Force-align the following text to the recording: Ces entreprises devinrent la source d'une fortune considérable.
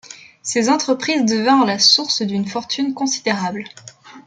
Ces 0.41 0.67
entreprises 0.71 1.25
devinrent 1.25 1.67
la 1.67 1.77
source 1.77 2.23
d'une 2.23 2.47
fortune 2.47 2.95
considérable. 2.95 3.65